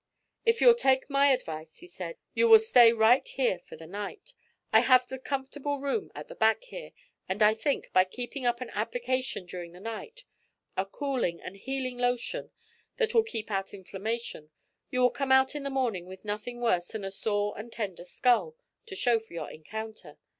[0.45, 4.33] 'If you'll take my advice,' he said, 'you will stay right here for the night.
[4.73, 6.91] I have a comfortable room at the back here,
[7.29, 10.23] and I think, by keeping up an application during the night,
[10.75, 12.49] a cooling and healing lotion
[12.97, 14.49] that will keep out inflammation,
[14.89, 18.03] you will come out in the morning with nothing worse than a sore and tender
[18.03, 18.55] skull
[18.87, 20.17] to show for your encounter.